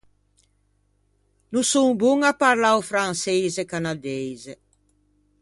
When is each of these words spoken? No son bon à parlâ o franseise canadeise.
No 1.51 1.61
son 1.71 1.87
bon 2.03 2.17
à 2.31 2.33
parlâ 2.43 2.71
o 2.79 2.81
franseise 2.91 3.57
canadeise. 3.71 4.49